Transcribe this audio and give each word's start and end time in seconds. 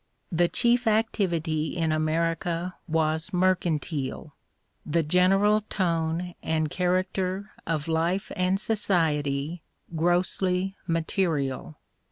The 0.31 0.47
chief 0.47 0.87
activity 0.87 1.77
in 1.77 1.91
America 1.91 2.73
was 2.87 3.31
mercantile, 3.31 4.33
the 4.83 5.03
general 5.03 5.61
tone 5.69 6.33
and 6.41 6.71
character 6.71 7.51
of 7.67 7.87
life 7.87 8.31
and 8.35 8.59
society 8.59 9.61
grossly 9.95 10.75
material. 10.87 11.77